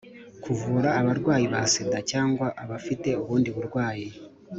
[0.43, 4.07] kuvura abarwayi ba sida cyangwa abafite ubundi burwayi.